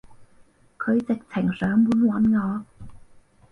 [0.79, 2.65] 佢直情上門搵我